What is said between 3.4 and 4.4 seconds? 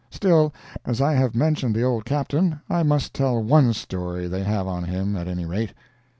one story